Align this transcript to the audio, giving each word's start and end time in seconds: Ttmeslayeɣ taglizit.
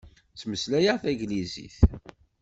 Ttmeslayeɣ 0.33 0.97
taglizit. 1.03 1.77